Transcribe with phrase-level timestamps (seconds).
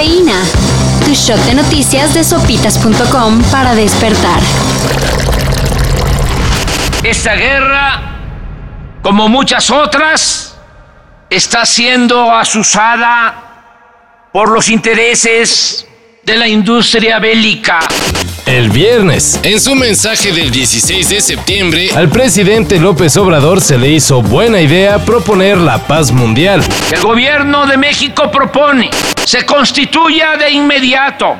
[0.00, 4.40] Tu shot de noticias de sopitas.com para despertar.
[7.02, 8.00] Esta guerra,
[9.02, 10.56] como muchas otras,
[11.28, 13.34] está siendo asusada
[14.32, 15.86] por los intereses
[16.30, 17.80] de la industria bélica.
[18.46, 23.88] El viernes, en su mensaje del 16 de septiembre, al presidente López Obrador se le
[23.88, 26.62] hizo buena idea proponer la paz mundial.
[26.92, 28.90] El gobierno de México propone
[29.24, 31.36] se constituya de inmediato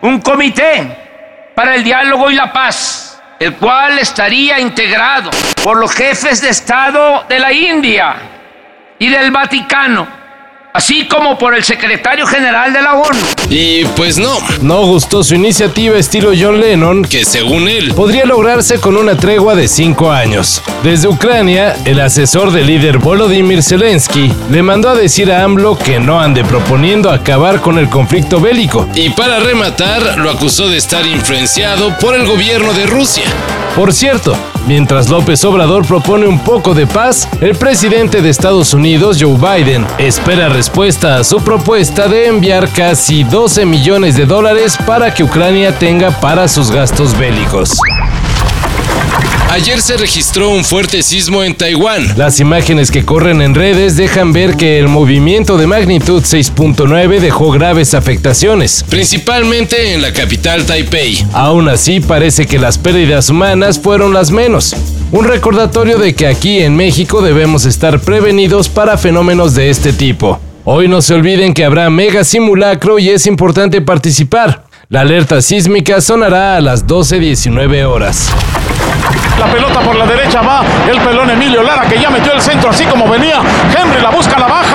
[0.00, 5.28] un comité para el diálogo y la paz, el cual estaría integrado
[5.62, 8.14] por los jefes de Estado de la India
[8.98, 10.21] y del Vaticano
[10.72, 13.18] así como por el secretario general de la ONU.
[13.50, 18.80] Y pues no, no gustó su iniciativa estilo John Lennon, que según él podría lograrse
[18.80, 20.62] con una tregua de cinco años.
[20.82, 26.00] Desde Ucrania, el asesor del líder Volodymyr Zelensky le mandó a decir a AMLO que
[26.00, 28.88] no ande proponiendo acabar con el conflicto bélico.
[28.94, 33.24] Y para rematar, lo acusó de estar influenciado por el gobierno de Rusia.
[33.76, 39.16] Por cierto, mientras López Obrador propone un poco de paz, el presidente de Estados Unidos,
[39.20, 45.12] Joe Biden, espera respuesta a su propuesta de enviar casi 12 millones de dólares para
[45.12, 47.72] que Ucrania tenga para sus gastos bélicos.
[49.50, 52.16] Ayer se registró un fuerte sismo en Taiwán.
[52.16, 57.50] Las imágenes que corren en redes dejan ver que el movimiento de magnitud 6.9 dejó
[57.50, 61.26] graves afectaciones, principalmente en la capital Taipei.
[61.32, 64.76] Aún así, parece que las pérdidas humanas fueron las menos.
[65.10, 70.38] Un recordatorio de que aquí en México debemos estar prevenidos para fenómenos de este tipo.
[70.64, 74.62] Hoy no se olviden que habrá mega simulacro y es importante participar.
[74.88, 78.30] La alerta sísmica sonará a las 12.19 horas.
[79.40, 82.70] La pelota por la derecha va el pelón Emilio Lara que ya metió el centro
[82.70, 83.40] así como venía.
[83.76, 84.71] Henry la busca, la baja.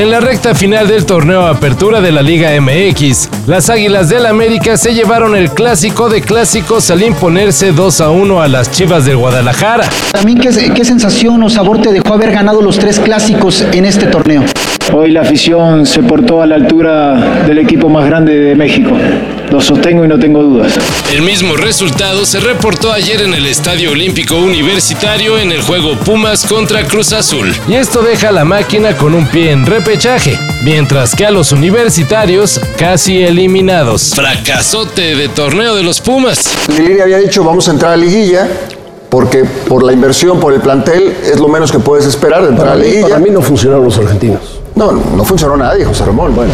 [0.00, 4.78] En la recta final del torneo Apertura de la Liga MX, las Águilas del América
[4.78, 9.18] se llevaron el clásico de clásicos al imponerse 2 a 1 a las Chivas del
[9.18, 9.84] Guadalajara.
[10.10, 14.06] También qué, qué sensación o sabor te dejó haber ganado los tres clásicos en este
[14.06, 14.42] torneo.
[14.90, 18.92] Hoy la afición se portó a la altura del equipo más grande de México.
[19.50, 20.78] Lo sostengo y no tengo dudas.
[21.12, 26.46] El mismo resultado se reportó ayer en el Estadio Olímpico Universitario en el juego Pumas
[26.46, 27.52] contra Cruz Azul.
[27.66, 31.50] Y esto deja a la máquina con un pie en repechaje, mientras que a los
[31.50, 34.12] universitarios casi eliminados.
[34.14, 36.38] Fracasote de torneo de los Pumas.
[36.68, 38.46] Lili había dicho vamos a entrar a liguilla
[39.08, 42.68] porque por la inversión, por el plantel, es lo menos que puedes esperar de entrar
[42.68, 43.08] Para a mí, liguilla.
[43.08, 44.60] para mí no funcionaron los argentinos.
[44.76, 46.36] No, no funcionó nadie, José Ramón.
[46.36, 46.52] Bueno.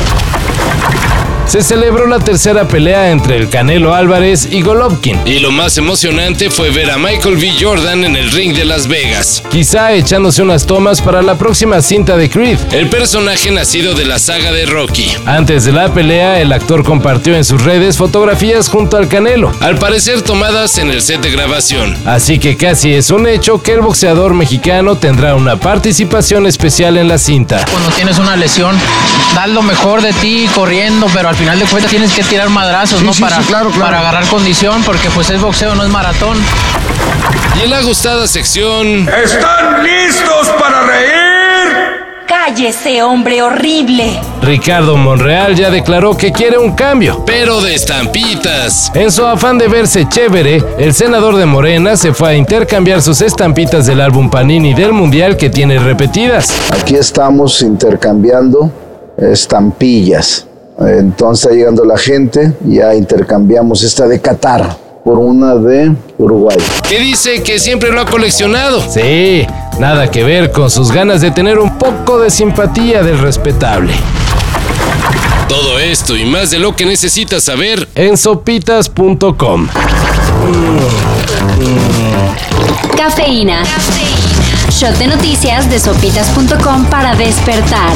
[1.47, 5.19] Se celebró la tercera pelea entre el Canelo Álvarez y Golovkin.
[5.25, 7.53] Y lo más emocionante fue ver a Michael B.
[7.61, 9.43] Jordan en el ring de Las Vegas.
[9.51, 14.19] Quizá echándose unas tomas para la próxima cinta de Creed, el personaje nacido de la
[14.19, 15.12] saga de Rocky.
[15.25, 19.78] Antes de la pelea, el actor compartió en sus redes fotografías junto al Canelo, al
[19.78, 21.97] parecer tomadas en el set de grabación.
[22.07, 27.09] Así que casi es un hecho que el boxeador mexicano tendrá una participación especial en
[27.09, 27.65] la cinta.
[27.71, 28.77] Cuando tienes una lesión,
[29.34, 33.03] das lo mejor de ti corriendo, pero al final de cuentas tienes que tirar madrazos,
[33.03, 33.13] ¿no?
[33.13, 33.85] sí, para, sí, claro, claro.
[33.85, 36.37] para agarrar condición, porque pues es boxeo, no es maratón.
[37.59, 39.09] Y en la gustada sección...
[39.09, 42.07] ¿Están listos para reír?
[42.27, 44.21] Cállese, hombre horrible.
[44.43, 48.91] Ricardo Monreal ya declaró que quiere un cambio, pero de estampitas.
[48.95, 53.21] En su afán de verse chévere, el senador de Morena se fue a intercambiar sus
[53.21, 56.53] estampitas del álbum Panini del Mundial que tiene repetidas.
[56.73, 58.73] Aquí estamos intercambiando
[59.19, 60.47] estampillas.
[60.79, 66.57] Entonces está llegando la gente, ya intercambiamos esta de Qatar por una de Uruguay.
[66.87, 68.83] Que dice que siempre lo ha coleccionado.
[68.91, 69.47] Sí,
[69.79, 73.95] nada que ver con sus ganas de tener un poco de simpatía del respetable.
[75.49, 79.69] Todo esto y más de lo que necesitas saber en sopitas.com.
[82.97, 83.63] Cafeína.
[84.71, 87.93] Shot de noticias de sopitas.com para despertar.